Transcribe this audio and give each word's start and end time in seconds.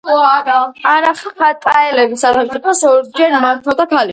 ყარახატაელების 0.85 2.25
სახელმწიფოს 2.27 2.83
ორჯერ 2.95 3.37
მართავდა 3.47 3.89
ქალი. 3.95 4.09